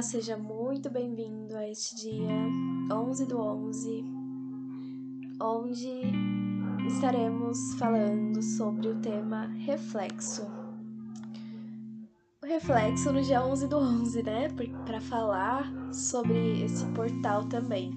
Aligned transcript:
Olá, 0.00 0.08
seja 0.08 0.34
muito 0.34 0.88
bem-vindo 0.88 1.54
a 1.54 1.68
este 1.68 1.94
dia 1.94 2.32
11 2.90 3.26
do 3.26 3.38
11, 3.38 4.02
onde 5.38 6.00
estaremos 6.88 7.74
falando 7.74 8.40
sobre 8.40 8.88
o 8.88 8.98
tema 9.02 9.48
reflexo. 9.66 10.50
O 12.42 12.46
reflexo 12.46 13.12
no 13.12 13.20
dia 13.20 13.44
11 13.44 13.66
do 13.68 13.76
11, 13.76 14.22
né? 14.22 14.48
Para 14.86 15.02
falar 15.02 15.70
sobre 15.92 16.64
esse 16.64 16.86
portal 16.92 17.44
também. 17.44 17.92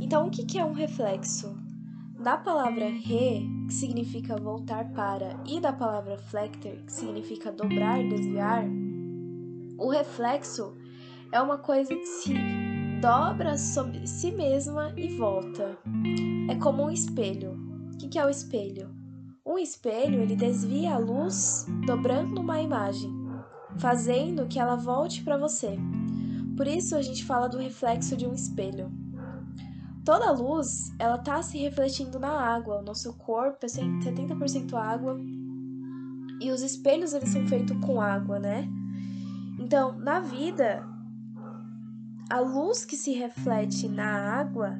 Então, 0.00 0.26
o 0.26 0.30
que 0.32 0.58
é 0.58 0.64
um 0.64 0.72
reflexo? 0.72 1.56
Da 2.18 2.36
palavra 2.36 2.88
re, 2.88 3.48
que 3.68 3.74
significa 3.74 4.36
voltar 4.36 4.92
para, 4.92 5.40
e 5.46 5.60
da 5.60 5.72
palavra 5.72 6.18
flecter, 6.18 6.84
que 6.84 6.92
significa 6.92 7.52
dobrar, 7.52 8.02
desviar, 8.08 8.64
o 9.78 9.88
reflexo 9.88 10.74
é 11.32 11.40
uma 11.40 11.58
coisa 11.58 11.94
que 11.94 12.06
se 12.06 12.34
dobra 13.00 13.56
sobre 13.58 14.06
si 14.06 14.30
mesma 14.30 14.92
e 14.96 15.08
volta. 15.16 15.78
É 16.48 16.54
como 16.56 16.84
um 16.84 16.90
espelho. 16.90 17.56
O 17.92 18.08
que 18.08 18.18
é 18.18 18.24
o 18.24 18.30
espelho? 18.30 18.94
Um 19.44 19.58
espelho 19.58 20.20
ele 20.20 20.36
desvia 20.36 20.94
a 20.94 20.98
luz 20.98 21.66
dobrando 21.86 22.40
uma 22.40 22.60
imagem, 22.60 23.10
fazendo 23.78 24.46
que 24.46 24.58
ela 24.58 24.76
volte 24.76 25.22
para 25.22 25.36
você. 25.36 25.78
Por 26.56 26.66
isso 26.66 26.96
a 26.96 27.02
gente 27.02 27.24
fala 27.24 27.48
do 27.48 27.58
reflexo 27.58 28.16
de 28.16 28.26
um 28.26 28.32
espelho. 28.32 28.90
Toda 30.04 30.30
luz, 30.30 30.94
ela 30.98 31.18
tá 31.18 31.42
se 31.42 31.58
refletindo 31.58 32.18
na 32.18 32.30
água. 32.30 32.78
O 32.78 32.82
nosso 32.82 33.12
corpo 33.14 33.66
é 33.66 33.68
70% 33.68 34.72
água. 34.74 35.18
E 36.40 36.50
os 36.50 36.62
espelhos 36.62 37.12
eles 37.12 37.30
são 37.30 37.46
feitos 37.46 37.76
com 37.84 38.00
água, 38.00 38.38
né? 38.38 38.68
Então, 39.58 39.98
na 39.98 40.20
vida, 40.20 40.86
a 42.28 42.40
luz 42.40 42.84
que 42.84 42.96
se 42.96 43.12
reflete 43.12 43.88
na 43.88 44.38
água 44.40 44.78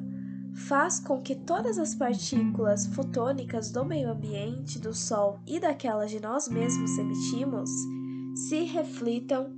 faz 0.67 0.99
com 0.99 1.21
que 1.21 1.35
todas 1.35 1.77
as 1.77 1.93
partículas 1.95 2.87
fotônicas 2.87 3.71
do 3.71 3.85
meio 3.85 4.11
ambiente, 4.11 4.79
do 4.79 4.93
Sol 4.93 5.39
e 5.45 5.59
daquelas 5.59 6.09
de 6.09 6.19
nós 6.19 6.49
mesmos 6.49 6.97
emitimos 6.97 7.69
se 8.35 8.63
reflitam 8.63 9.55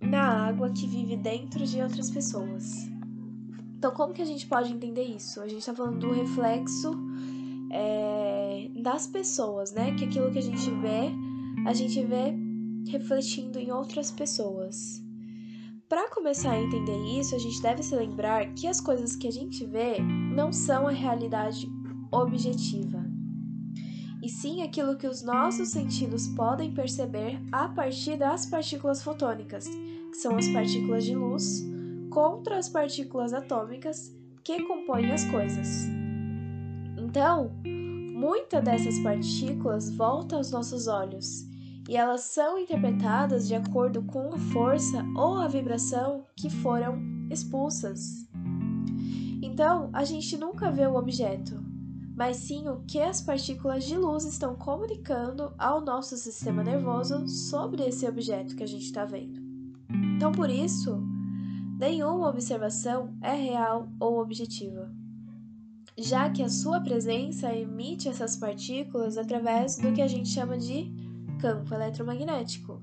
na 0.00 0.46
água 0.46 0.70
que 0.70 0.86
vive 0.86 1.16
dentro 1.16 1.66
de 1.66 1.80
outras 1.82 2.10
pessoas. 2.10 2.86
Então, 3.76 3.92
como 3.92 4.14
que 4.14 4.22
a 4.22 4.26
gente 4.26 4.46
pode 4.46 4.72
entender 4.72 5.04
isso? 5.04 5.40
A 5.40 5.48
gente 5.48 5.58
está 5.60 5.74
falando 5.74 5.98
do 5.98 6.12
reflexo 6.12 6.92
é, 7.70 8.70
das 8.82 9.06
pessoas, 9.06 9.72
né? 9.72 9.94
Que 9.94 10.04
aquilo 10.04 10.30
que 10.30 10.38
a 10.38 10.42
gente 10.42 10.70
vê, 10.70 11.12
a 11.66 11.74
gente 11.74 12.02
vê 12.04 12.34
refletindo 12.90 13.58
em 13.58 13.70
outras 13.70 14.10
pessoas. 14.10 15.05
Para 15.88 16.10
começar 16.10 16.50
a 16.50 16.60
entender 16.60 16.98
isso, 17.16 17.36
a 17.36 17.38
gente 17.38 17.62
deve 17.62 17.80
se 17.80 17.94
lembrar 17.94 18.52
que 18.54 18.66
as 18.66 18.80
coisas 18.80 19.14
que 19.14 19.28
a 19.28 19.30
gente 19.30 19.64
vê 19.64 20.00
não 20.00 20.52
são 20.52 20.88
a 20.88 20.90
realidade 20.90 21.70
objetiva, 22.10 23.04
e 24.20 24.28
sim 24.28 24.62
aquilo 24.62 24.96
que 24.96 25.06
os 25.06 25.22
nossos 25.22 25.68
sentidos 25.68 26.26
podem 26.26 26.74
perceber 26.74 27.40
a 27.52 27.68
partir 27.68 28.16
das 28.16 28.46
partículas 28.46 29.00
fotônicas, 29.00 29.68
que 29.68 30.16
são 30.16 30.36
as 30.36 30.48
partículas 30.48 31.04
de 31.04 31.14
luz, 31.14 31.64
contra 32.10 32.58
as 32.58 32.68
partículas 32.68 33.32
atômicas 33.32 34.12
que 34.42 34.60
compõem 34.64 35.12
as 35.12 35.24
coisas. 35.26 35.86
Então, 36.98 37.52
muitas 37.64 38.64
dessas 38.64 38.98
partículas 38.98 39.88
voltam 39.94 40.38
aos 40.38 40.50
nossos 40.50 40.88
olhos 40.88 41.44
e 41.88 41.96
elas 41.96 42.22
são 42.22 42.58
interpretadas 42.58 43.46
de 43.46 43.54
acordo 43.54 44.02
com 44.02 44.32
a 44.32 44.38
força 44.38 45.04
ou 45.16 45.38
a 45.38 45.46
vibração 45.46 46.24
que 46.34 46.50
foram 46.50 46.98
expulsas. 47.30 48.26
Então, 49.42 49.90
a 49.92 50.04
gente 50.04 50.36
nunca 50.36 50.70
vê 50.70 50.86
o 50.86 50.96
objeto, 50.96 51.64
mas 52.16 52.38
sim 52.38 52.68
o 52.68 52.80
que 52.86 53.00
as 53.00 53.20
partículas 53.20 53.84
de 53.84 53.96
luz 53.96 54.24
estão 54.24 54.56
comunicando 54.56 55.52
ao 55.58 55.80
nosso 55.80 56.16
sistema 56.16 56.64
nervoso 56.64 57.28
sobre 57.28 57.84
esse 57.84 58.06
objeto 58.06 58.56
que 58.56 58.62
a 58.62 58.66
gente 58.66 58.84
está 58.84 59.04
vendo. 59.04 59.40
Então, 60.16 60.32
por 60.32 60.50
isso, 60.50 60.98
nenhuma 61.78 62.28
observação 62.28 63.14
é 63.22 63.34
real 63.34 63.88
ou 64.00 64.18
objetiva, 64.18 64.90
já 65.96 66.30
que 66.30 66.42
a 66.42 66.48
sua 66.48 66.80
presença 66.80 67.54
emite 67.54 68.08
essas 68.08 68.36
partículas 68.36 69.16
através 69.16 69.76
do 69.76 69.92
que 69.92 70.02
a 70.02 70.08
gente 70.08 70.28
chama 70.28 70.58
de 70.58 70.90
campo 71.38 71.74
eletromagnético, 71.74 72.82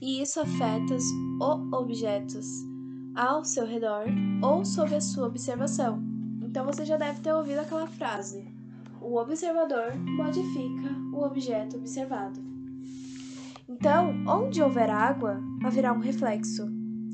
e 0.00 0.20
isso 0.20 0.40
afeta 0.40 0.94
os 0.94 1.04
objetos 1.72 2.46
ao 3.14 3.44
seu 3.44 3.66
redor 3.66 4.06
ou 4.42 4.64
sob 4.64 4.94
a 4.94 5.00
sua 5.00 5.26
observação. 5.26 6.02
Então 6.42 6.64
você 6.64 6.84
já 6.84 6.96
deve 6.96 7.20
ter 7.20 7.32
ouvido 7.32 7.60
aquela 7.60 7.86
frase: 7.86 8.44
o 9.00 9.16
observador 9.16 9.94
modifica 9.96 10.90
o 11.12 11.24
objeto 11.24 11.76
observado. 11.76 12.40
Então, 13.68 14.12
onde 14.28 14.62
houver 14.62 14.90
água, 14.90 15.40
haverá 15.64 15.92
um 15.92 16.00
reflexo, 16.00 16.68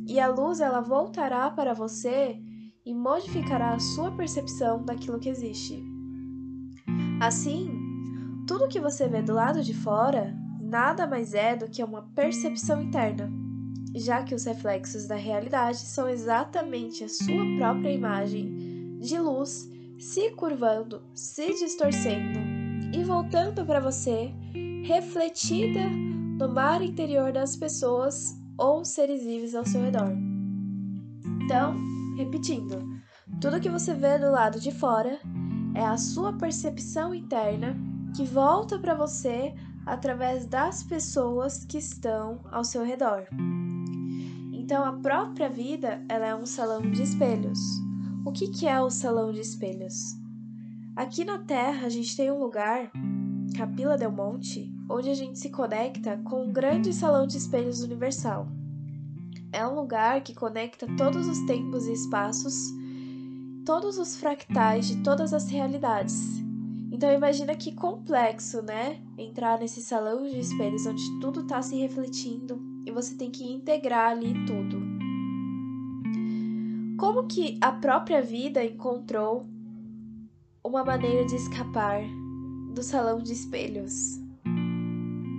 e 0.06 0.18
a 0.18 0.28
luz 0.28 0.60
ela 0.60 0.80
voltará 0.80 1.50
para 1.50 1.74
você 1.74 2.40
e 2.84 2.94
modificará 2.94 3.74
a 3.74 3.78
sua 3.78 4.10
percepção 4.10 4.82
daquilo 4.82 5.20
que 5.20 5.28
existe. 5.28 5.84
Assim, 7.20 7.70
tudo 8.46 8.68
que 8.68 8.80
você 8.80 9.06
vê 9.06 9.20
do 9.22 9.34
lado 9.34 9.62
de 9.62 9.74
fora 9.74 10.34
nada 10.68 11.06
mais 11.06 11.32
é 11.32 11.56
do 11.56 11.68
que 11.68 11.82
uma 11.82 12.02
percepção 12.14 12.82
interna, 12.82 13.32
já 13.94 14.22
que 14.22 14.34
os 14.34 14.44
reflexos 14.44 15.06
da 15.06 15.16
realidade 15.16 15.78
são 15.78 16.08
exatamente 16.08 17.04
a 17.04 17.08
sua 17.08 17.44
própria 17.56 17.90
imagem 17.90 18.98
de 19.00 19.18
luz 19.18 19.66
se 19.98 20.30
curvando, 20.32 21.02
se 21.14 21.54
distorcendo 21.54 22.38
e 22.92 23.02
voltando 23.02 23.64
para 23.64 23.80
você, 23.80 24.30
refletida 24.84 25.88
no 25.88 26.48
mar 26.52 26.82
interior 26.82 27.32
das 27.32 27.56
pessoas 27.56 28.36
ou 28.58 28.84
seres 28.84 29.24
vivos 29.24 29.54
ao 29.54 29.64
seu 29.64 29.80
redor. 29.80 30.12
Então, 31.44 31.74
repetindo, 32.16 32.78
tudo 33.40 33.60
que 33.60 33.70
você 33.70 33.94
vê 33.94 34.18
do 34.18 34.30
lado 34.30 34.60
de 34.60 34.70
fora 34.70 35.18
é 35.74 35.84
a 35.84 35.96
sua 35.96 36.32
percepção 36.34 37.14
interna 37.14 37.74
que 38.14 38.24
volta 38.24 38.78
para 38.78 38.94
você 38.94 39.54
através 39.88 40.44
das 40.46 40.82
pessoas 40.82 41.64
que 41.64 41.78
estão 41.78 42.40
ao 42.52 42.62
seu 42.62 42.84
redor. 42.84 43.26
Então, 44.52 44.84
a 44.84 44.92
própria 44.92 45.48
vida 45.48 46.04
ela 46.08 46.26
é 46.26 46.34
um 46.34 46.44
salão 46.44 46.82
de 46.90 47.02
espelhos. 47.02 47.58
O 48.24 48.30
que, 48.30 48.48
que 48.48 48.66
é 48.66 48.78
o 48.80 48.90
salão 48.90 49.32
de 49.32 49.40
espelhos? 49.40 50.14
Aqui 50.94 51.24
na 51.24 51.38
Terra, 51.38 51.86
a 51.86 51.88
gente 51.88 52.14
tem 52.14 52.30
um 52.30 52.38
lugar, 52.38 52.90
Capila 53.56 53.96
del 53.96 54.12
Monte, 54.12 54.70
onde 54.90 55.08
a 55.08 55.14
gente 55.14 55.38
se 55.38 55.48
conecta 55.48 56.18
com 56.18 56.44
um 56.44 56.52
grande 56.52 56.92
salão 56.92 57.26
de 57.26 57.38
espelhos 57.38 57.80
universal. 57.82 58.46
É 59.50 59.66
um 59.66 59.74
lugar 59.74 60.20
que 60.20 60.34
conecta 60.34 60.86
todos 60.98 61.26
os 61.26 61.40
tempos 61.46 61.86
e 61.86 61.92
espaços, 61.94 62.54
todos 63.64 63.96
os 63.96 64.16
fractais 64.16 64.86
de 64.86 65.02
todas 65.02 65.32
as 65.32 65.48
realidades 65.48 66.46
então 66.98 67.12
imagina 67.12 67.54
que 67.54 67.70
complexo, 67.70 68.60
né? 68.60 69.00
Entrar 69.16 69.60
nesse 69.60 69.80
salão 69.80 70.24
de 70.26 70.36
espelhos 70.36 70.84
onde 70.84 71.20
tudo 71.20 71.42
está 71.42 71.62
se 71.62 71.76
refletindo 71.76 72.60
e 72.84 72.90
você 72.90 73.14
tem 73.14 73.30
que 73.30 73.44
integrar 73.44 74.10
ali 74.10 74.34
tudo. 74.44 74.82
Como 76.98 77.28
que 77.28 77.56
a 77.60 77.70
própria 77.70 78.20
vida 78.20 78.64
encontrou 78.64 79.46
uma 80.64 80.84
maneira 80.84 81.24
de 81.24 81.36
escapar 81.36 82.00
do 82.74 82.82
salão 82.82 83.22
de 83.22 83.32
espelhos? 83.32 84.18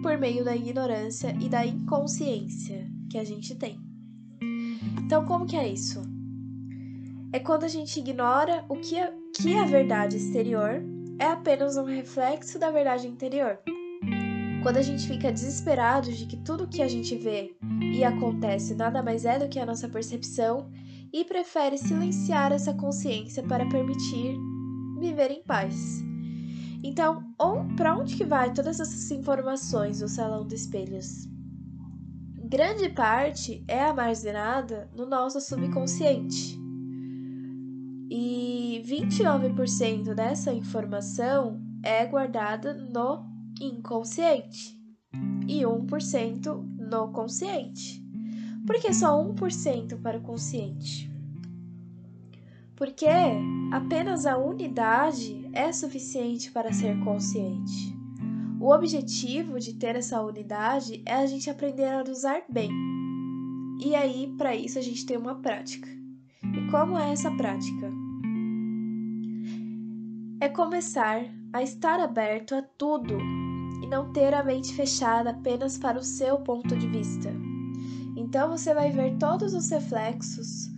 Por 0.01 0.17
meio 0.17 0.45
da 0.45 0.55
ignorância 0.55 1.35
e 1.41 1.49
da 1.49 1.65
inconsciência 1.65 2.89
que 3.09 3.17
a 3.17 3.25
gente 3.25 3.53
tem. 3.55 3.77
Então, 5.03 5.25
como 5.25 5.45
que 5.45 5.57
é 5.57 5.67
isso? 5.67 6.01
É 7.33 7.39
quando 7.39 7.65
a 7.65 7.67
gente 7.67 7.99
ignora 7.99 8.63
o 8.69 8.77
que 8.77 8.95
é, 8.95 9.13
que 9.35 9.53
é 9.53 9.59
a 9.59 9.65
verdade 9.65 10.15
exterior 10.15 10.81
é 11.19 11.25
apenas 11.25 11.75
um 11.75 11.83
reflexo 11.83 12.57
da 12.57 12.71
verdade 12.71 13.07
interior. 13.07 13.59
Quando 14.63 14.77
a 14.77 14.81
gente 14.81 15.07
fica 15.07 15.31
desesperado 15.31 16.11
de 16.11 16.25
que 16.25 16.37
tudo 16.37 16.67
que 16.67 16.81
a 16.81 16.87
gente 16.87 17.15
vê 17.15 17.55
e 17.81 18.03
acontece 18.03 18.73
nada 18.73 19.03
mais 19.03 19.25
é 19.25 19.37
do 19.37 19.47
que 19.47 19.59
a 19.59 19.65
nossa 19.65 19.87
percepção 19.87 20.69
e 21.13 21.23
prefere 21.23 21.77
silenciar 21.77 22.51
essa 22.51 22.73
consciência 22.73 23.43
para 23.43 23.67
permitir 23.67 24.37
viver 24.99 25.31
em 25.31 25.43
paz. 25.43 26.01
Então, 26.83 27.33
para 27.75 27.97
onde 27.97 28.15
que 28.15 28.25
vai 28.25 28.53
todas 28.53 28.79
essas 28.79 29.11
informações 29.11 29.99
do 29.99 30.07
salão 30.07 30.45
de 30.45 30.55
espelhos? 30.55 31.27
Grande 32.37 32.89
parte 32.89 33.63
é 33.67 33.79
armazenada 33.81 34.89
no 34.95 35.05
nosso 35.05 35.39
subconsciente. 35.39 36.58
E 38.09 38.83
29% 38.87 40.15
dessa 40.15 40.51
informação 40.51 41.61
é 41.83 42.03
guardada 42.05 42.73
no 42.73 43.23
inconsciente 43.61 44.75
e 45.47 45.61
1% 45.61 46.89
no 46.89 47.11
consciente. 47.11 48.03
Por 48.65 48.79
que 48.79 48.93
só 48.93 49.23
1% 49.23 50.01
para 50.01 50.17
o 50.17 50.21
consciente? 50.21 51.09
Porque 52.75 53.07
apenas 53.71 54.25
a 54.25 54.37
unidade 54.37 55.47
é 55.53 55.71
suficiente 55.71 56.51
para 56.51 56.71
ser 56.73 56.99
consciente. 57.03 57.95
O 58.59 58.73
objetivo 58.73 59.59
de 59.59 59.73
ter 59.73 59.95
essa 59.95 60.21
unidade 60.21 61.01
é 61.05 61.13
a 61.13 61.25
gente 61.25 61.49
aprender 61.49 61.85
a 61.85 62.03
usar 62.03 62.43
bem. 62.49 62.69
E 63.83 63.95
aí, 63.95 64.33
para 64.37 64.55
isso, 64.55 64.77
a 64.77 64.81
gente 64.81 65.05
tem 65.05 65.17
uma 65.17 65.35
prática. 65.35 65.87
E 66.43 66.69
como 66.69 66.97
é 66.97 67.11
essa 67.11 67.31
prática? 67.31 67.98
É 70.41 70.47
começar 70.47 71.25
a 71.51 71.61
estar 71.61 71.99
aberto 71.99 72.55
a 72.55 72.61
tudo 72.61 73.17
e 73.83 73.87
não 73.87 74.13
ter 74.13 74.33
a 74.33 74.41
mente 74.41 74.73
fechada 74.73 75.31
apenas 75.31 75.77
para 75.77 75.99
o 75.99 76.03
seu 76.03 76.37
ponto 76.37 76.77
de 76.77 76.87
vista. 76.87 77.29
Então 78.15 78.49
você 78.49 78.73
vai 78.73 78.89
ver 78.89 79.17
todos 79.17 79.53
os 79.53 79.69
reflexos, 79.69 80.69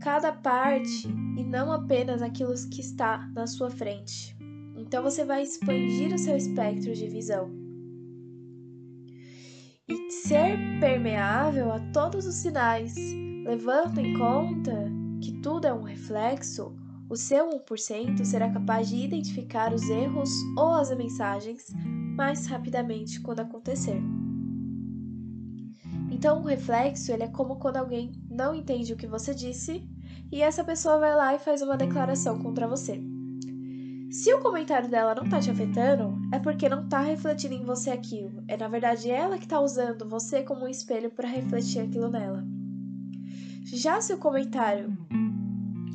cada 0.00 0.32
parte 0.32 1.06
e 1.36 1.44
não 1.44 1.70
apenas 1.70 2.22
aquilo 2.22 2.54
que 2.70 2.80
está 2.80 3.28
na 3.34 3.46
sua 3.46 3.70
frente. 3.70 4.34
Então 4.74 5.02
você 5.02 5.22
vai 5.22 5.42
expandir 5.42 6.14
o 6.14 6.18
seu 6.18 6.34
espectro 6.34 6.94
de 6.94 7.06
visão. 7.06 7.52
E 9.86 10.10
ser 10.10 10.56
permeável 10.80 11.70
a 11.70 11.78
todos 11.92 12.24
os 12.24 12.36
sinais, 12.36 12.94
levando 13.44 13.98
em 13.98 14.16
conta 14.16 14.90
que 15.20 15.42
tudo 15.42 15.66
é 15.66 15.74
um 15.74 15.82
reflexo, 15.82 16.74
o 17.08 17.16
seu 17.16 17.50
1% 17.50 18.24
será 18.24 18.50
capaz 18.50 18.88
de 18.88 18.96
identificar 18.96 19.72
os 19.72 19.88
erros 19.88 20.30
ou 20.56 20.72
as 20.74 20.94
mensagens 20.96 21.66
mais 22.16 22.46
rapidamente 22.46 23.20
quando 23.20 23.40
acontecer. 23.40 24.00
Então, 26.10 26.40
o 26.40 26.46
reflexo 26.46 27.12
ele 27.12 27.24
é 27.24 27.28
como 27.28 27.56
quando 27.56 27.76
alguém 27.76 28.12
não 28.30 28.54
entende 28.54 28.92
o 28.92 28.96
que 28.96 29.06
você 29.06 29.34
disse 29.34 29.86
e 30.32 30.40
essa 30.40 30.64
pessoa 30.64 30.98
vai 30.98 31.14
lá 31.14 31.34
e 31.34 31.38
faz 31.38 31.60
uma 31.60 31.76
declaração 31.76 32.38
contra 32.38 32.66
você. 32.66 33.00
Se 34.10 34.32
o 34.32 34.40
comentário 34.40 34.88
dela 34.88 35.14
não 35.14 35.28
tá 35.28 35.40
te 35.40 35.50
afetando, 35.50 36.16
é 36.32 36.38
porque 36.38 36.68
não 36.68 36.88
tá 36.88 37.00
refletindo 37.00 37.54
em 37.54 37.64
você 37.64 37.90
aquilo. 37.90 38.44
É 38.46 38.56
na 38.56 38.68
verdade 38.68 39.10
ela 39.10 39.38
que 39.38 39.48
tá 39.48 39.60
usando 39.60 40.08
você 40.08 40.42
como 40.42 40.64
um 40.64 40.68
espelho 40.68 41.10
para 41.10 41.28
refletir 41.28 41.80
aquilo 41.80 42.08
nela. 42.08 42.44
Já 43.64 44.00
se 44.00 44.12
o 44.12 44.18
comentário 44.18 44.96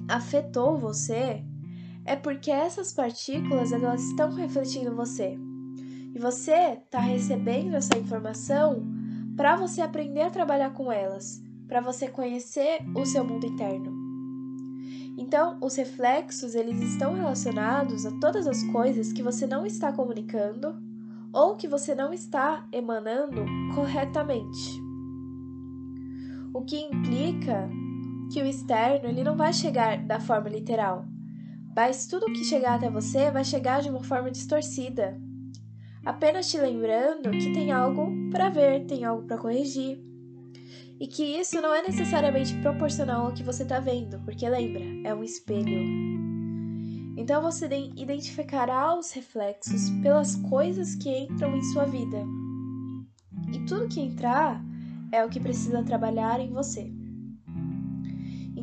afetou 0.09 0.77
você, 0.77 1.43
é 2.05 2.15
porque 2.15 2.49
essas 2.49 2.91
partículas 2.91 3.71
elas 3.71 4.03
estão 4.03 4.33
refletindo 4.33 4.95
você. 4.95 5.37
E 6.13 6.19
você 6.19 6.79
está 6.83 6.99
recebendo 6.99 7.75
essa 7.75 7.97
informação 7.97 8.83
para 9.37 9.55
você 9.55 9.81
aprender 9.81 10.23
a 10.23 10.31
trabalhar 10.31 10.71
com 10.71 10.91
elas, 10.91 11.41
para 11.67 11.79
você 11.79 12.07
conhecer 12.07 12.79
o 12.95 13.05
seu 13.05 13.23
mundo 13.23 13.45
interno. 13.45 13.93
Então, 15.17 15.57
os 15.61 15.75
reflexos 15.75 16.55
eles 16.55 16.81
estão 16.81 17.13
relacionados 17.13 18.05
a 18.05 18.11
todas 18.19 18.47
as 18.47 18.63
coisas 18.71 19.13
que 19.13 19.21
você 19.21 19.45
não 19.45 19.65
está 19.65 19.91
comunicando 19.91 20.75
ou 21.31 21.55
que 21.55 21.67
você 21.67 21.93
não 21.93 22.11
está 22.11 22.67
emanando 22.71 23.45
corretamente. 23.75 24.81
O 26.53 26.63
que 26.63 26.77
implica 26.77 27.69
que 28.31 28.41
o 28.41 28.45
externo 28.45 29.09
ele 29.09 29.23
não 29.23 29.35
vai 29.35 29.51
chegar 29.51 29.97
da 30.05 30.19
forma 30.19 30.49
literal, 30.49 31.05
mas 31.75 32.07
tudo 32.07 32.31
que 32.33 32.43
chegar 32.43 32.75
até 32.75 32.89
você 32.89 33.31
vai 33.31 33.43
chegar 33.43 33.81
de 33.81 33.89
uma 33.89 34.03
forma 34.03 34.29
distorcida. 34.29 35.19
Apenas 36.05 36.49
te 36.49 36.57
lembrando 36.57 37.31
que 37.31 37.53
tem 37.53 37.71
algo 37.71 38.11
para 38.31 38.49
ver, 38.49 38.85
tem 38.85 39.03
algo 39.03 39.25
para 39.27 39.37
corrigir. 39.37 40.03
E 40.99 41.07
que 41.07 41.23
isso 41.23 41.61
não 41.61 41.73
é 41.73 41.81
necessariamente 41.81 42.53
proporcional 42.61 43.27
ao 43.27 43.33
que 43.33 43.43
você 43.43 43.63
está 43.63 43.79
vendo, 43.79 44.19
porque 44.25 44.47
lembra, 44.49 44.83
é 45.05 45.13
um 45.13 45.23
espelho. 45.23 46.19
Então 47.17 47.41
você 47.41 47.65
identificará 47.95 48.97
os 48.97 49.11
reflexos 49.11 49.89
pelas 50.01 50.35
coisas 50.35 50.95
que 50.95 51.09
entram 51.09 51.55
em 51.55 51.63
sua 51.63 51.85
vida. 51.85 52.17
E 53.53 53.59
tudo 53.65 53.87
que 53.87 54.01
entrar 54.01 54.63
é 55.11 55.23
o 55.23 55.29
que 55.29 55.39
precisa 55.39 55.83
trabalhar 55.83 56.39
em 56.39 56.51
você. 56.51 56.98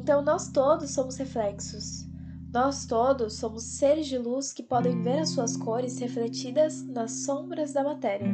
Então 0.06 0.22
nós 0.22 0.46
todos 0.46 0.90
somos 0.90 1.16
reflexos. 1.16 2.06
Nós 2.54 2.86
todos 2.86 3.34
somos 3.34 3.64
seres 3.64 4.06
de 4.06 4.16
luz 4.16 4.52
que 4.52 4.62
podem 4.62 5.02
ver 5.02 5.18
as 5.18 5.30
suas 5.30 5.56
cores 5.56 5.98
refletidas 5.98 6.86
nas 6.86 7.24
sombras 7.24 7.72
da 7.72 7.82
matéria. 7.82 8.32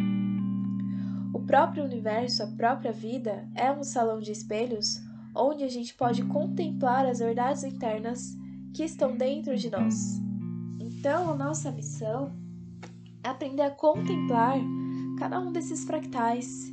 O 1.33 1.41
próprio 1.41 1.83
universo, 1.83 2.43
a 2.43 2.47
própria 2.47 2.93
vida, 2.93 3.49
é 3.55 3.73
um 3.73 3.83
salão 3.83 4.21
de 4.21 4.33
espelhos 4.33 5.01
onde 5.35 5.65
a 5.65 5.69
gente 5.69 5.95
pode 5.95 6.23
contemplar 6.27 7.07
as 7.07 7.21
verdades 7.21 7.65
internas 7.65 8.37
que 8.75 8.85
estão 8.85 9.17
dentro 9.17 9.57
de 9.57 9.71
nós. 9.71 10.21
Então, 10.79 11.31
a 11.31 11.35
nossa 11.35 11.73
missão 11.73 12.35
é 13.25 13.31
aprender 13.31 13.63
a 13.63 13.71
contemplar 13.71 14.59
cada 15.19 15.41
um 15.41 15.51
desses 15.51 15.85
fractais 15.85 16.72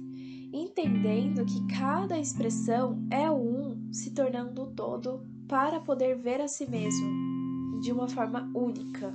entendendo 0.51 1.45
que 1.45 1.67
cada 1.67 2.17
expressão 2.17 3.05
é 3.11 3.29
um 3.29 3.91
se 3.91 4.11
tornando 4.11 4.67
todo 4.75 5.25
para 5.47 5.79
poder 5.79 6.15
ver 6.17 6.41
a 6.41 6.47
si 6.47 6.69
mesmo 6.69 7.81
de 7.81 7.91
uma 7.91 8.07
forma 8.07 8.49
única. 8.53 9.13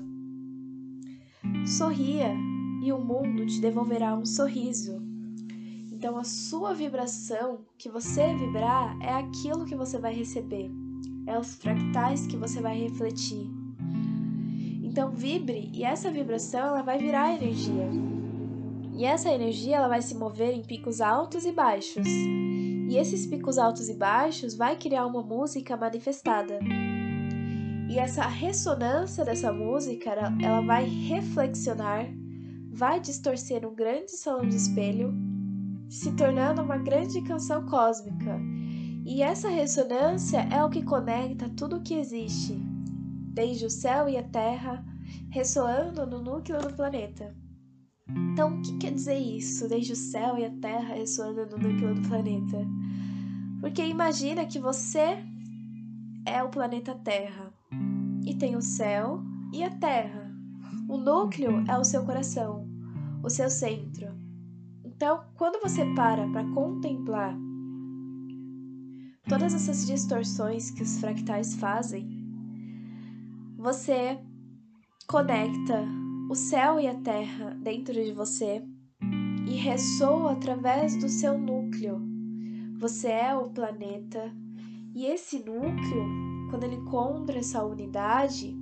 Sorria 1.66 2.34
e 2.82 2.92
o 2.92 2.98
mundo 2.98 3.46
te 3.46 3.60
devolverá 3.60 4.14
um 4.14 4.24
sorriso. 4.24 5.02
Então, 5.92 6.16
a 6.16 6.24
sua 6.24 6.74
vibração 6.74 7.60
que 7.78 7.88
você 7.88 8.34
vibrar 8.34 8.96
é 9.00 9.14
aquilo 9.14 9.64
que 9.64 9.74
você 9.74 9.98
vai 9.98 10.14
receber, 10.14 10.70
é 11.26 11.38
os 11.38 11.54
fractais 11.54 12.26
que 12.26 12.36
você 12.36 12.60
vai 12.60 12.78
refletir. 12.78 13.48
Então, 14.82 15.10
vibre 15.10 15.70
e 15.72 15.82
essa 15.82 16.10
vibração 16.10 16.60
ela 16.60 16.82
vai 16.82 16.98
virar 16.98 17.34
energia. 17.34 18.13
E 18.96 19.04
essa 19.04 19.30
energia 19.30 19.76
ela 19.76 19.88
vai 19.88 20.00
se 20.00 20.14
mover 20.14 20.54
em 20.54 20.62
picos 20.62 21.00
altos 21.00 21.44
e 21.44 21.50
baixos. 21.50 22.06
E 22.06 22.96
esses 22.96 23.26
picos 23.26 23.58
altos 23.58 23.88
e 23.88 23.94
baixos 23.94 24.54
vai 24.54 24.76
criar 24.76 25.04
uma 25.06 25.22
música 25.22 25.76
manifestada. 25.76 26.60
E 27.90 27.98
essa 27.98 28.22
ressonância 28.22 29.24
dessa 29.24 29.52
música, 29.52 30.10
ela 30.40 30.60
vai 30.60 30.84
reflexionar, 30.84 32.06
vai 32.70 33.00
distorcer 33.00 33.66
um 33.66 33.74
grande 33.74 34.12
salão 34.12 34.48
de 34.48 34.56
espelho, 34.56 35.12
se 35.88 36.12
tornando 36.12 36.62
uma 36.62 36.76
grande 36.76 37.20
canção 37.22 37.66
cósmica. 37.66 38.40
E 39.04 39.22
essa 39.22 39.48
ressonância 39.48 40.38
é 40.50 40.64
o 40.64 40.70
que 40.70 40.82
conecta 40.84 41.50
tudo 41.56 41.76
o 41.76 41.82
que 41.82 41.94
existe, 41.94 42.54
desde 43.32 43.66
o 43.66 43.70
céu 43.70 44.08
e 44.08 44.16
a 44.16 44.22
terra, 44.22 44.84
ressoando 45.30 46.06
no 46.06 46.22
núcleo 46.22 46.60
do 46.60 46.72
planeta. 46.72 47.34
Então, 48.08 48.58
o 48.58 48.62
que 48.62 48.76
quer 48.78 48.92
dizer 48.92 49.18
isso? 49.18 49.68
Desde 49.68 49.92
o 49.92 49.96
céu 49.96 50.36
e 50.38 50.44
a 50.44 50.50
terra 50.50 50.94
ressoando 50.94 51.46
no 51.46 51.56
núcleo 51.56 51.94
do 51.94 52.08
planeta. 52.08 52.66
Porque 53.60 53.84
imagina 53.86 54.44
que 54.44 54.58
você 54.58 55.24
é 56.26 56.42
o 56.42 56.50
planeta 56.50 56.94
Terra 56.94 57.52
e 58.26 58.34
tem 58.34 58.56
o 58.56 58.62
céu 58.62 59.22
e 59.52 59.62
a 59.62 59.70
terra. 59.70 60.30
O 60.88 60.96
núcleo 60.96 61.64
é 61.68 61.78
o 61.78 61.84
seu 61.84 62.04
coração, 62.04 62.68
o 63.22 63.30
seu 63.30 63.48
centro. 63.48 64.08
Então, 64.84 65.24
quando 65.34 65.62
você 65.62 65.84
para 65.94 66.28
para 66.28 66.44
contemplar 66.52 67.34
todas 69.28 69.54
essas 69.54 69.86
distorções 69.86 70.70
que 70.70 70.82
os 70.82 70.98
fractais 70.98 71.54
fazem, 71.54 72.06
você 73.56 74.18
conecta 75.06 75.86
o 76.28 76.34
céu 76.34 76.80
e 76.80 76.86
a 76.86 76.94
terra 76.94 77.56
dentro 77.60 77.92
de 77.92 78.12
você 78.12 78.62
e 79.46 79.56
ressoa 79.56 80.32
através 80.32 80.96
do 80.96 81.08
seu 81.08 81.38
núcleo. 81.38 82.00
Você 82.78 83.08
é 83.08 83.34
o 83.36 83.50
planeta 83.50 84.32
e 84.94 85.06
esse 85.06 85.38
núcleo, 85.38 86.48
quando 86.50 86.64
ele 86.64 86.76
encontra 86.76 87.38
essa 87.38 87.64
unidade, 87.64 88.56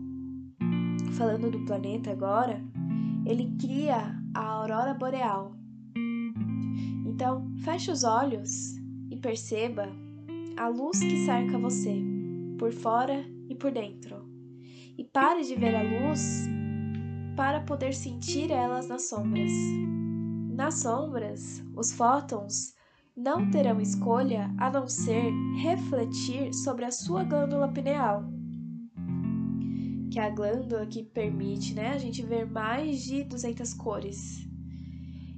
falando 1.13 1.51
do 1.51 1.65
planeta 1.65 2.11
agora, 2.11 2.61
ele 3.25 3.55
cria 3.61 4.19
a 4.35 4.45
aurora 4.45 4.95
boreal. 4.95 5.55
Então, 7.07 7.53
feche 7.65 7.91
os 7.91 8.03
olhos 8.03 8.77
e 9.11 9.17
perceba 9.17 9.89
a 10.57 10.69
luz 10.69 10.99
que 10.99 11.25
cerca 11.25 11.59
você, 11.59 12.03
por 12.59 12.73
fora 12.73 13.25
e 13.49 13.55
por 13.55 13.71
dentro. 13.71 14.27
E 14.99 15.05
pare 15.05 15.43
de 15.43 15.55
ver 15.55 15.75
a 15.75 15.83
luz 15.83 16.49
para 17.37 17.61
poder 17.61 17.95
sentir 17.95 18.51
elas 18.51 18.89
nas 18.89 19.09
sombras. 19.09 19.51
Nas 20.55 20.75
sombras, 20.75 21.63
os 21.75 21.93
fótons 21.93 22.75
não 23.17 23.51
terão 23.51 23.81
escolha 23.81 24.55
a 24.59 24.71
não 24.71 24.89
ser 24.89 25.33
refletir 25.61 26.53
sobre 26.55 26.85
a 26.85 26.91
sua 26.91 27.25
glândula 27.25 27.69
pineal, 27.69 28.25
que 30.11 30.19
é 30.19 30.27
a 30.27 30.31
glândula 30.31 30.87
que 30.87 31.03
permite 31.03 31.75
né, 31.75 31.93
a 31.93 31.99
gente 31.99 32.23
ver 32.23 32.45
mais 32.45 33.03
de 33.03 33.25
200 33.25 33.75
cores. 33.75 34.47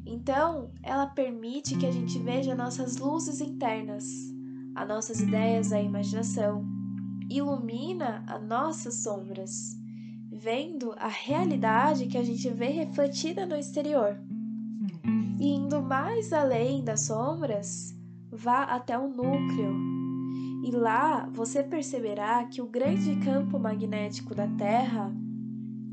Então, 0.07 0.71
ela 0.83 1.07
permite 1.07 1.77
que 1.77 1.87
a 1.87 1.91
gente 1.91 2.19
veja 2.19 2.55
nossas 2.55 2.97
luzes 2.97 3.41
internas, 3.41 4.05
as 4.75 4.89
nossas 4.89 5.21
ideias, 5.21 5.73
a 5.73 5.81
imaginação, 5.81 6.65
ilumina 7.31 8.25
as 8.27 8.43
nossas 8.43 9.03
sombras, 9.03 9.77
vendo 10.35 10.93
a 10.99 11.07
realidade 11.07 12.07
que 12.07 12.19
a 12.19 12.23
gente 12.25 12.51
vê 12.51 12.67
refletida 12.67 13.47
no 13.47 13.55
exterior. 13.55 14.19
E 15.39 15.49
indo 15.49 15.81
mais 15.81 16.33
além 16.33 16.83
das 16.83 17.07
sombras, 17.07 17.95
vá 18.33 18.65
até 18.65 18.99
o 18.99 19.09
núcleo. 19.09 19.73
E 20.65 20.71
lá 20.73 21.29
você 21.33 21.63
perceberá 21.63 22.45
que 22.47 22.61
o 22.61 22.67
grande 22.67 23.15
campo 23.17 23.59
magnético 23.59 24.35
da 24.35 24.49
Terra, 24.49 25.15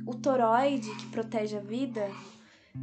o 0.08 0.16
toroide 0.16 0.90
que 0.96 1.08
protege 1.08 1.58
a 1.58 1.62
vida, 1.62 2.10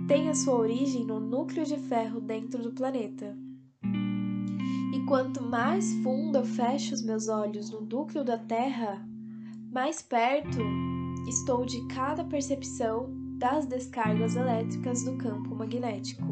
tem 0.07 0.29
a 0.29 0.35
sua 0.35 0.55
origem 0.55 1.05
no 1.05 1.19
núcleo 1.19 1.65
de 1.65 1.77
ferro 1.77 2.21
dentro 2.21 2.63
do 2.63 2.73
planeta. 2.73 3.37
E 4.95 5.05
quanto 5.07 5.43
mais 5.43 5.93
fundo 6.03 6.39
eu 6.39 6.45
fecho 6.45 6.95
os 6.95 7.03
meus 7.03 7.29
olhos 7.29 7.71
no 7.71 7.81
núcleo 7.81 8.23
da 8.23 8.39
Terra, 8.39 9.05
mais 9.73 10.01
perto 10.03 10.59
estou 11.29 11.65
de 11.67 11.87
cada 11.89 12.25
percepção 12.25 13.11
das 13.39 13.67
descargas 13.67 14.35
elétricas 14.35 15.05
do 15.05 15.17
campo 15.17 15.55
magnético. 15.55 16.27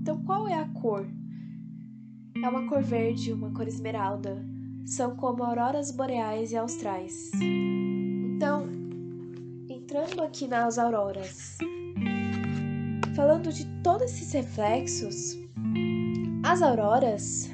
Então, 0.00 0.22
qual 0.24 0.48
é 0.48 0.54
a 0.54 0.68
cor? 0.68 1.06
É 2.42 2.48
uma 2.48 2.66
cor 2.68 2.82
verde, 2.82 3.32
uma 3.32 3.52
cor 3.52 3.68
esmeralda. 3.68 4.44
São 4.86 5.16
como 5.16 5.42
auroras 5.42 5.90
boreais 5.90 6.52
e 6.52 6.56
austrais. 6.56 7.30
Então, 7.34 8.66
entrando 9.68 10.22
aqui 10.22 10.46
nas 10.46 10.78
auroras, 10.78 11.56
falando 13.14 13.52
de 13.52 13.66
todos 13.82 14.04
esses 14.04 14.32
reflexos, 14.32 15.38
as 16.42 16.60
auroras, 16.60 17.50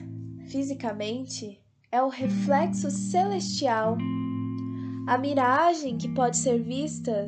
fisicamente, 0.48 1.60
é 1.92 2.02
o 2.02 2.08
reflexo 2.08 2.90
celestial, 2.90 3.96
a 5.10 5.18
miragem 5.18 5.98
que 5.98 6.08
pode 6.08 6.36
ser 6.36 6.62
vista 6.62 7.26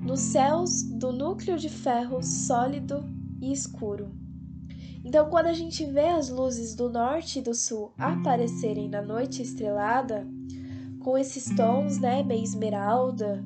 nos 0.00 0.20
céus 0.20 0.84
do 0.84 1.10
núcleo 1.10 1.58
de 1.58 1.68
ferro 1.68 2.22
sólido 2.22 3.04
e 3.40 3.52
escuro. 3.52 4.12
Então, 5.04 5.28
quando 5.28 5.46
a 5.46 5.52
gente 5.52 5.84
vê 5.84 6.10
as 6.10 6.28
luzes 6.28 6.76
do 6.76 6.88
norte 6.88 7.40
e 7.40 7.42
do 7.42 7.56
sul 7.56 7.92
aparecerem 7.98 8.88
na 8.88 9.02
noite 9.02 9.42
estrelada, 9.42 10.28
com 11.00 11.18
esses 11.18 11.52
tons, 11.56 11.98
né, 11.98 12.22
meio 12.22 12.44
esmeralda, 12.44 13.44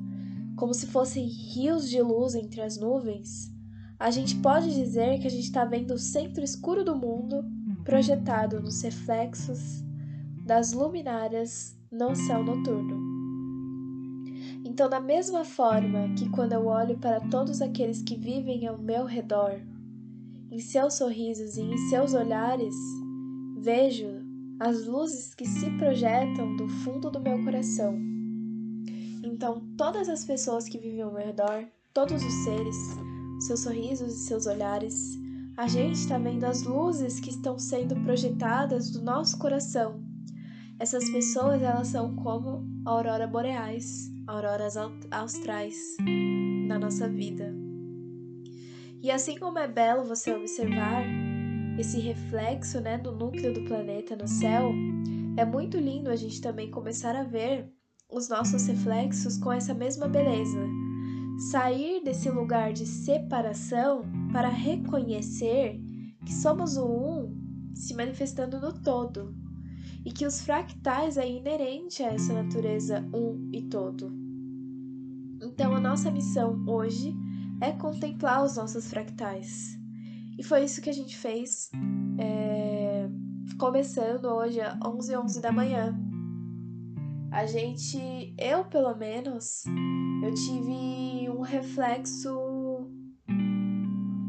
como 0.55 0.75
se 0.75 0.87
fossem 0.87 1.27
rios 1.27 1.89
de 1.89 2.03
luz 2.03 2.35
entre 2.35 2.61
as 2.61 2.77
nuvens, 2.77 3.51
a 3.99 4.11
gente 4.11 4.37
pode 4.37 4.75
dizer 4.75 5.19
que 5.19 5.27
a 5.27 5.31
gente 5.31 5.45
está 5.45 5.65
vendo 5.65 5.95
o 5.95 5.99
centro 5.99 6.45
escuro 6.45 6.85
do 6.85 6.95
mundo 6.95 7.43
projetado 7.85 8.61
nos 8.61 8.83
reflexos 8.83 9.83
das 10.45 10.75
luminárias 10.75 11.75
no 11.91 12.15
céu 12.15 12.45
noturno. 12.45 13.12
Então, 14.65 14.89
da 14.89 15.01
mesma 15.01 15.45
forma 15.45 16.15
que 16.17 16.29
quando 16.31 16.53
eu 16.53 16.67
olho 16.67 16.97
para 16.99 17.21
todos 17.21 17.61
aqueles 17.61 18.03
que 18.03 18.17
vivem 18.17 18.67
ao 18.67 18.79
meu 18.79 19.05
redor, 19.05 19.61
em 20.51 20.59
seus 20.59 20.95
sorrisos 20.95 21.57
e 21.57 21.63
em 21.63 21.77
seus 21.89 22.15
olhares, 22.15 22.75
vejo 23.59 24.23
as 24.61 24.87
luzes 24.87 25.35
que 25.35 25.47
se 25.47 25.69
projetam 25.79 26.55
do 26.57 26.69
fundo 26.69 27.11
do 27.11 27.21
meu 27.21 27.43
coração. 27.43 27.99
Então, 29.25 29.61
todas 29.77 30.09
as 30.09 30.25
pessoas 30.25 30.69
que 30.69 30.79
vivem 30.79 31.03
ao 31.03 31.13
meu 31.13 31.25
redor, 31.25 31.65
todos 31.93 32.23
os 32.25 32.33
seres, 32.45 32.77
seus 33.41 33.61
sorrisos 33.61 34.15
e 34.15 34.27
seus 34.27 34.47
olhares, 34.47 34.95
a 35.57 35.67
gente 35.67 35.95
está 35.95 36.17
vendo 36.19 36.45
as 36.45 36.63
luzes 36.63 37.19
que 37.19 37.31
estão 37.31 37.59
sendo 37.59 37.95
projetadas 38.05 38.91
do 38.91 39.03
nosso 39.03 39.39
coração. 39.39 40.12
Essas 40.83 41.09
pessoas, 41.11 41.63
elas 41.63 41.87
são 41.87 42.17
como 42.17 42.67
aurora 42.85 43.25
boreais, 43.25 44.11
auroras 44.27 44.75
austrais 45.13 45.77
na 46.67 46.77
nossa 46.77 47.09
vida. 47.09 47.55
E 49.01 49.09
assim 49.09 49.39
como 49.39 49.61
é 49.61 49.69
belo 49.69 50.05
você 50.05 50.35
observar 50.35 51.05
esse 51.79 52.01
reflexo, 52.01 52.81
né, 52.81 52.99
do 52.99 53.13
núcleo 53.13 53.55
do 53.55 53.63
planeta 53.63 54.17
no 54.17 54.27
céu, 54.27 54.73
é 55.37 55.45
muito 55.45 55.79
lindo 55.79 56.11
a 56.11 56.17
gente 56.17 56.41
também 56.41 56.69
começar 56.69 57.15
a 57.15 57.23
ver 57.23 57.73
os 58.11 58.29
nossos 58.29 58.67
reflexos 58.67 59.39
com 59.39 59.53
essa 59.53 59.73
mesma 59.73 60.09
beleza 60.09 60.67
sair 61.53 62.03
desse 62.03 62.29
lugar 62.29 62.73
de 62.73 62.87
separação 62.87 64.03
para 64.33 64.49
reconhecer 64.49 65.81
que 66.27 66.33
somos 66.33 66.77
o 66.77 66.85
um 66.85 67.73
se 67.73 67.95
manifestando 67.95 68.61
no 68.61 68.73
todo 68.83 69.42
e 70.05 70.13
que 70.13 70.27
os 70.27 70.41
fractais 70.41 71.17
é 71.17 71.29
inerente 71.29 72.03
a 72.03 72.09
essa 72.09 72.33
natureza 72.33 73.09
um 73.15 73.51
e 73.53 73.63
todo. 73.63 74.13
Então, 75.41 75.75
a 75.75 75.81
nossa 75.81 76.11
missão 76.11 76.65
hoje 76.67 77.15
é 77.61 77.73
contemplar 77.73 78.45
os 78.45 78.57
nossos 78.57 78.89
fractais. 78.89 79.79
E 80.39 80.43
foi 80.43 80.65
isso 80.65 80.81
que 80.81 80.91
a 80.91 80.93
gente 80.93 81.17
fez, 81.17 81.71
é, 82.19 83.09
começando 83.59 84.25
hoje 84.27 84.61
às 84.61 84.77
11 84.85 85.17
11 85.17 85.41
da 85.41 85.53
manhã. 85.53 85.97
A 87.31 87.47
gente, 87.47 88.35
eu 88.39 88.65
pelo 88.65 88.95
menos, 88.97 89.65
eu 90.23 90.35
tive 90.35 91.31
um 91.31 91.41
reflexo 91.41 92.31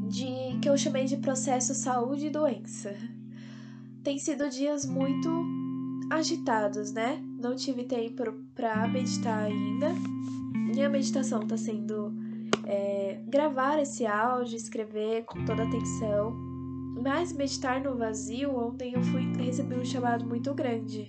de 0.08 0.60
que 0.62 0.70
eu 0.70 0.78
chamei 0.78 1.06
de 1.06 1.18
processo 1.18 1.74
saúde 1.74 2.28
e 2.28 2.30
doença. 2.30 2.96
Tem 4.04 4.20
sido 4.20 4.50
dias 4.50 4.86
muito 4.86 5.30
agitados, 6.14 6.92
né? 6.92 7.22
Não 7.40 7.56
tive 7.56 7.84
tempo 7.84 8.24
para 8.56 8.88
meditar 8.88 9.46
ainda. 9.46 9.90
Minha 10.54 10.90
meditação 10.90 11.42
está 11.42 11.58
sendo 11.58 12.14
é, 12.66 13.22
gravar 13.28 13.80
esse 13.80 14.06
áudio, 14.06 14.56
escrever 14.56 15.24
com 15.26 15.44
toda 15.46 15.64
atenção. 15.64 16.32
Mas 17.02 17.34
meditar 17.34 17.82
no 17.82 17.98
vazio, 17.98 18.56
ontem 18.56 18.94
eu 18.94 19.04
fui 19.04 19.24
recebi 19.38 19.76
um 19.76 19.86
chamado 19.86 20.26
muito 20.26 20.54
grande. 20.54 21.08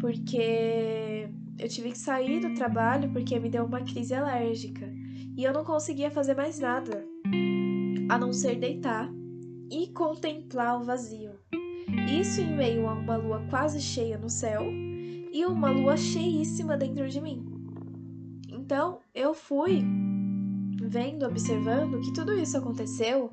Porque 0.00 1.28
eu 1.58 1.68
tive 1.68 1.92
que 1.92 1.98
sair 1.98 2.40
do 2.40 2.54
trabalho 2.54 3.10
porque 3.12 3.38
me 3.38 3.48
deu 3.48 3.64
uma 3.64 3.80
crise 3.80 4.14
alérgica 4.14 4.90
e 5.36 5.44
eu 5.44 5.52
não 5.52 5.64
conseguia 5.64 6.10
fazer 6.10 6.34
mais 6.34 6.58
nada 6.58 7.06
a 8.08 8.18
não 8.18 8.32
ser 8.32 8.56
deitar 8.56 9.10
e 9.70 9.86
contemplar 9.88 10.80
o 10.80 10.84
vazio. 10.84 11.30
Isso 12.20 12.40
em 12.40 12.56
meio 12.56 12.88
a 12.88 12.94
uma 12.94 13.16
lua 13.16 13.42
quase 13.48 13.80
cheia 13.80 14.18
no 14.18 14.28
céu 14.28 14.66
e 15.32 15.44
uma 15.44 15.70
lua 15.70 15.96
cheíssima 15.96 16.76
dentro 16.76 17.08
de 17.08 17.20
mim. 17.20 17.46
Então 18.48 18.98
eu 19.14 19.34
fui 19.34 19.82
vendo, 20.82 21.24
observando 21.24 22.00
que 22.00 22.12
tudo 22.12 22.36
isso 22.36 22.56
aconteceu 22.56 23.30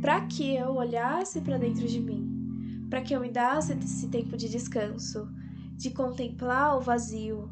para 0.00 0.20
que 0.22 0.54
eu 0.54 0.74
olhasse 0.74 1.40
para 1.40 1.58
dentro 1.58 1.86
de 1.86 2.00
mim, 2.00 2.86
para 2.88 3.00
que 3.00 3.14
eu 3.14 3.20
me 3.20 3.30
desse 3.30 3.72
esse 3.72 4.08
tempo 4.08 4.36
de 4.36 4.48
descanso, 4.48 5.28
de 5.76 5.90
contemplar 5.90 6.76
o 6.76 6.80
vazio, 6.80 7.50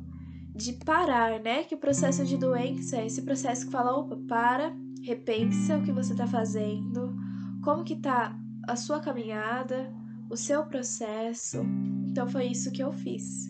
de 0.54 0.72
parar, 0.72 1.40
né? 1.40 1.64
Que 1.64 1.74
o 1.74 1.78
processo 1.78 2.24
de 2.24 2.36
doença 2.36 2.96
é 2.96 3.06
esse 3.06 3.22
processo 3.22 3.66
que 3.66 3.72
fala, 3.72 3.96
opa, 3.96 4.16
para, 4.28 4.72
repensa 5.02 5.76
o 5.76 5.82
que 5.82 5.92
você 5.92 6.12
está 6.12 6.26
fazendo, 6.26 7.14
como 7.62 7.84
que 7.84 7.96
tá 7.96 8.38
a 8.66 8.76
sua 8.76 9.00
caminhada, 9.00 9.92
o 10.34 10.36
seu 10.36 10.64
processo. 10.66 11.58
Então 12.08 12.28
foi 12.28 12.46
isso 12.46 12.72
que 12.72 12.82
eu 12.82 12.92
fiz. 12.92 13.48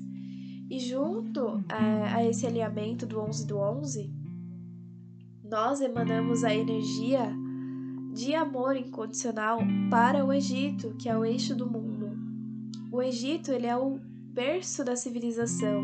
E 0.70 0.78
junto 0.78 1.64
a, 1.68 1.82
é, 1.82 2.14
a 2.14 2.24
esse 2.26 2.46
alinhamento 2.46 3.06
do 3.06 3.20
11 3.20 3.46
do 3.46 3.58
11, 3.58 4.12
nós 5.42 5.80
emanamos 5.80 6.44
a 6.44 6.54
energia 6.54 7.32
de 8.12 8.34
amor 8.34 8.76
incondicional 8.76 9.60
para 9.90 10.24
o 10.24 10.32
Egito, 10.32 10.94
que 10.98 11.08
é 11.08 11.16
o 11.16 11.24
eixo 11.24 11.54
do 11.54 11.66
mundo. 11.66 12.12
O 12.92 13.02
Egito, 13.02 13.50
ele 13.50 13.66
é 13.66 13.76
o 13.76 13.98
berço 14.32 14.84
da 14.84 14.94
civilização. 14.94 15.82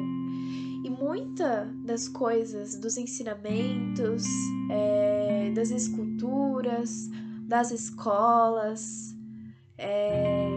E 0.85 0.91
muita 0.91 1.67
das 1.85 2.09
coisas, 2.09 2.77
dos 2.77 2.97
ensinamentos, 2.97 4.25
é, 4.71 5.51
das 5.55 5.71
esculturas, 5.71 7.09
das 7.47 7.71
escolas, 7.71 9.15
é, 9.81 10.50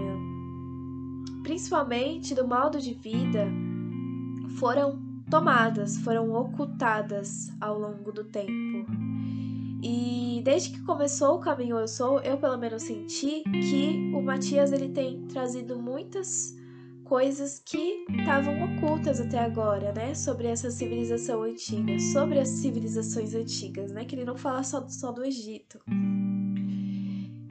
principalmente 1.53 2.33
do 2.33 2.47
modo 2.47 2.81
de 2.81 2.95
vida, 2.95 3.47
foram 4.57 4.99
tomadas, 5.29 5.99
foram 5.99 6.33
ocultadas 6.33 7.51
ao 7.61 7.77
longo 7.77 8.11
do 8.11 8.23
tempo. 8.23 8.87
E 9.83 10.41
desde 10.43 10.71
que 10.71 10.81
começou 10.81 11.35
o 11.35 11.39
caminho 11.39 11.77
eu 11.77 11.87
sou, 11.87 12.19
eu 12.21 12.37
pelo 12.37 12.57
menos 12.57 12.81
senti 12.81 13.43
que 13.43 14.11
o 14.15 14.21
Matias 14.23 14.71
ele 14.71 14.89
tem 14.89 15.27
trazido 15.27 15.77
muitas 15.77 16.55
coisas 17.03 17.61
que 17.63 18.03
estavam 18.09 18.55
ocultas 18.63 19.21
até 19.21 19.37
agora, 19.37 19.93
né? 19.93 20.15
Sobre 20.15 20.47
essa 20.47 20.71
civilização 20.71 21.43
antiga, 21.43 21.99
sobre 21.99 22.39
as 22.39 22.49
civilizações 22.49 23.35
antigas, 23.35 23.91
né? 23.91 24.05
Que 24.05 24.15
ele 24.15 24.25
não 24.25 24.35
fala 24.35 24.63
só, 24.63 24.87
só 24.87 25.11
do 25.11 25.23
Egito. 25.23 25.79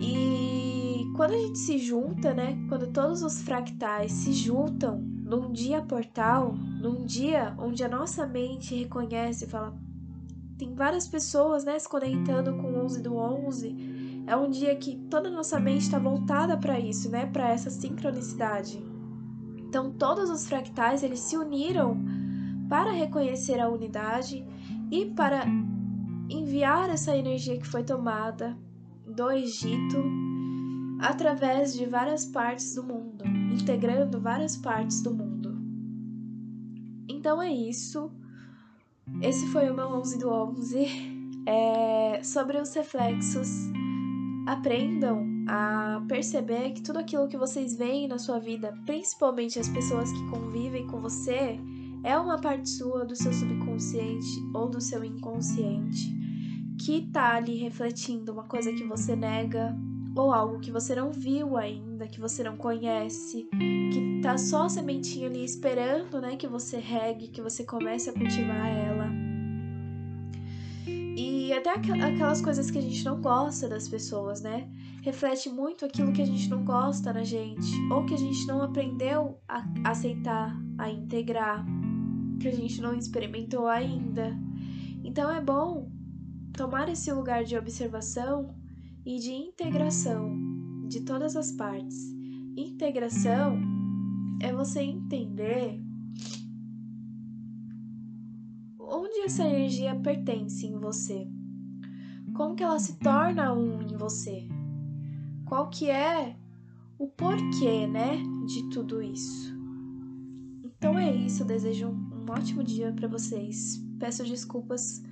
E 0.00 0.41
quando 1.22 1.34
a 1.34 1.38
gente 1.38 1.58
se 1.60 1.78
junta, 1.78 2.34
né? 2.34 2.58
Quando 2.68 2.88
todos 2.88 3.22
os 3.22 3.42
fractais 3.42 4.10
se 4.10 4.32
juntam 4.32 4.98
num 4.98 5.52
dia 5.52 5.80
portal, 5.80 6.52
num 6.52 7.04
dia 7.04 7.54
onde 7.58 7.84
a 7.84 7.88
nossa 7.88 8.26
mente 8.26 8.74
reconhece 8.74 9.44
e 9.44 9.48
fala. 9.48 9.72
Tem 10.58 10.74
várias 10.74 11.06
pessoas, 11.06 11.64
né, 11.64 11.78
se 11.78 11.88
conectando 11.88 12.56
com 12.56 12.72
o 12.72 12.84
11 12.84 13.02
do 13.02 13.14
11. 13.14 14.24
É 14.26 14.36
um 14.36 14.50
dia 14.50 14.74
que 14.74 14.96
toda 15.08 15.28
a 15.28 15.30
nossa 15.30 15.60
mente 15.60 15.82
está 15.82 15.96
voltada 15.96 16.56
para 16.56 16.80
isso, 16.80 17.08
né, 17.08 17.24
para 17.26 17.50
essa 17.50 17.70
sincronicidade. 17.70 18.84
Então, 19.58 19.92
todos 19.92 20.28
os 20.28 20.44
fractais 20.48 21.04
eles 21.04 21.20
se 21.20 21.36
uniram 21.36 22.02
para 22.68 22.90
reconhecer 22.90 23.60
a 23.60 23.68
unidade 23.68 24.44
e 24.90 25.06
para 25.06 25.44
enviar 26.28 26.90
essa 26.90 27.16
energia 27.16 27.60
que 27.60 27.68
foi 27.68 27.84
tomada 27.84 28.58
do 29.06 29.30
Egito 29.30 30.31
através 31.02 31.74
de 31.74 31.84
várias 31.84 32.24
partes 32.24 32.76
do 32.76 32.84
mundo, 32.84 33.24
integrando 33.52 34.20
várias 34.20 34.56
partes 34.56 35.02
do 35.02 35.12
mundo. 35.12 35.60
Então 37.08 37.42
é 37.42 37.52
isso. 37.52 38.10
Esse 39.20 39.46
foi 39.48 39.68
o 39.68 39.74
meu 39.74 39.88
11 39.88 40.18
do 40.18 40.30
11. 40.30 40.86
É, 41.44 42.22
sobre 42.22 42.56
os 42.56 42.72
reflexos, 42.72 43.48
aprendam 44.46 45.26
a 45.48 46.00
perceber 46.06 46.70
que 46.70 46.82
tudo 46.82 47.00
aquilo 47.00 47.26
que 47.26 47.36
vocês 47.36 47.76
veem 47.76 48.06
na 48.06 48.16
sua 48.16 48.38
vida, 48.38 48.72
principalmente 48.86 49.58
as 49.58 49.68
pessoas 49.68 50.12
que 50.12 50.30
convivem 50.30 50.86
com 50.86 51.00
você, 51.00 51.58
é 52.04 52.16
uma 52.16 52.38
parte 52.40 52.68
sua 52.68 53.04
do 53.04 53.16
seu 53.16 53.32
subconsciente 53.32 54.40
ou 54.54 54.68
do 54.68 54.80
seu 54.80 55.04
inconsciente 55.04 56.22
que 56.78 57.02
tá 57.12 57.34
ali 57.34 57.56
refletindo 57.56 58.32
uma 58.32 58.44
coisa 58.44 58.72
que 58.72 58.84
você 58.84 59.14
nega 59.14 59.76
ou 60.14 60.32
algo 60.32 60.60
que 60.60 60.70
você 60.70 60.94
não 60.94 61.10
viu 61.10 61.56
ainda, 61.56 62.06
que 62.06 62.20
você 62.20 62.42
não 62.42 62.56
conhece, 62.56 63.48
que 63.50 64.20
tá 64.22 64.36
só 64.36 64.64
a 64.64 64.68
sementinha 64.68 65.28
ali 65.28 65.44
esperando, 65.44 66.20
né, 66.20 66.36
que 66.36 66.46
você 66.46 66.78
regue, 66.78 67.28
que 67.28 67.40
você 67.40 67.64
comece 67.64 68.10
a 68.10 68.12
cultivar 68.12 68.66
ela. 68.66 69.10
E 71.16 71.52
até 71.52 71.70
aquelas 71.70 72.40
coisas 72.40 72.70
que 72.70 72.78
a 72.78 72.82
gente 72.82 73.04
não 73.04 73.20
gosta 73.20 73.68
das 73.68 73.86
pessoas, 73.88 74.40
né? 74.40 74.68
Reflete 75.02 75.50
muito 75.50 75.84
aquilo 75.84 76.12
que 76.12 76.22
a 76.22 76.26
gente 76.26 76.48
não 76.48 76.64
gosta 76.64 77.12
na 77.12 77.24
gente, 77.24 77.70
ou 77.90 78.06
que 78.06 78.14
a 78.14 78.18
gente 78.18 78.46
não 78.46 78.62
aprendeu 78.62 79.38
a 79.48 79.64
aceitar, 79.84 80.56
a 80.78 80.88
integrar, 80.88 81.66
que 82.40 82.48
a 82.48 82.52
gente 82.52 82.80
não 82.80 82.94
experimentou 82.94 83.66
ainda. 83.66 84.34
Então 85.04 85.30
é 85.30 85.40
bom 85.40 85.90
tomar 86.52 86.88
esse 86.88 87.12
lugar 87.12 87.44
de 87.44 87.56
observação 87.56 88.54
e 89.04 89.18
de 89.18 89.32
integração 89.32 90.36
de 90.88 91.00
todas 91.00 91.36
as 91.36 91.52
partes. 91.52 92.12
Integração 92.56 93.58
é 94.40 94.52
você 94.52 94.82
entender 94.82 95.80
onde 98.78 99.20
essa 99.20 99.44
energia 99.44 99.94
pertence 99.96 100.66
em 100.66 100.78
você. 100.78 101.26
Como 102.34 102.54
que 102.54 102.62
ela 102.62 102.78
se 102.78 102.98
torna 102.98 103.52
um 103.52 103.82
em 103.82 103.96
você? 103.96 104.48
Qual 105.46 105.68
que 105.68 105.90
é 105.90 106.36
o 106.98 107.06
porquê, 107.06 107.86
né, 107.86 108.22
de 108.46 108.70
tudo 108.70 109.02
isso? 109.02 109.52
Então 110.64 110.98
é 110.98 111.14
isso, 111.14 111.42
eu 111.42 111.46
desejo 111.46 111.88
um, 111.88 112.26
ótimo 112.28 112.64
dia 112.64 112.92
para 112.92 113.06
vocês. 113.08 113.82
Peço 113.98 114.24
desculpas 114.24 115.02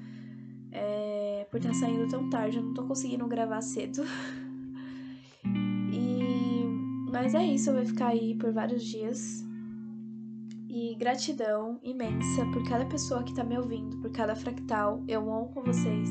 é, 0.72 1.09
por 1.50 1.58
estar 1.58 1.74
saindo 1.74 2.08
tão 2.08 2.30
tarde, 2.30 2.58
eu 2.58 2.62
não 2.62 2.74
tô 2.74 2.84
conseguindo 2.84 3.26
gravar 3.26 3.60
cedo. 3.60 4.02
e 5.92 6.64
mas 7.10 7.34
é 7.34 7.44
isso, 7.44 7.72
vai 7.72 7.84
ficar 7.84 8.08
aí 8.08 8.36
por 8.36 8.52
vários 8.52 8.84
dias. 8.84 9.44
E 10.68 10.94
gratidão 10.94 11.80
imensa 11.82 12.44
por 12.52 12.62
cada 12.68 12.86
pessoa 12.86 13.24
que 13.24 13.34
tá 13.34 13.42
me 13.42 13.58
ouvindo, 13.58 13.96
por 13.98 14.12
cada 14.12 14.36
fractal. 14.36 15.02
Eu 15.08 15.28
honro 15.28 15.62
vocês. 15.64 16.08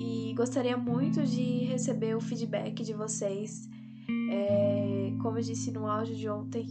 E 0.00 0.34
gostaria 0.34 0.76
muito 0.76 1.22
de 1.22 1.64
receber 1.66 2.16
o 2.16 2.20
feedback 2.20 2.82
de 2.82 2.92
vocês. 2.92 3.68
É, 4.30 5.12
como 5.22 5.38
eu 5.38 5.42
disse 5.42 5.70
no 5.70 5.86
áudio 5.86 6.16
de 6.16 6.28
ontem, 6.28 6.66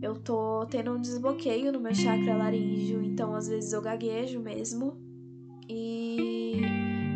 eu 0.00 0.14
tô 0.14 0.64
tendo 0.66 0.92
um 0.92 1.00
desbloqueio 1.00 1.72
no 1.72 1.80
meu 1.80 1.94
chakra 1.94 2.36
laríngeo, 2.36 3.02
então 3.02 3.34
às 3.34 3.48
vezes 3.48 3.72
eu 3.72 3.82
gaguejo 3.82 4.40
mesmo. 4.40 4.96
E 5.68 6.60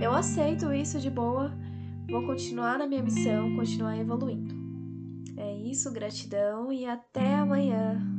eu 0.00 0.12
aceito 0.12 0.72
isso 0.72 1.00
de 1.00 1.10
boa. 1.10 1.52
Vou 2.08 2.24
continuar 2.24 2.78
na 2.78 2.86
minha 2.86 3.02
missão, 3.02 3.54
continuar 3.56 3.98
evoluindo. 3.98 4.54
É 5.36 5.54
isso, 5.54 5.92
gratidão 5.92 6.72
e 6.72 6.86
até 6.86 7.34
amanhã. 7.34 8.15